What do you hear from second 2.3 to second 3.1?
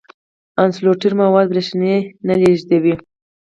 لیږدوي.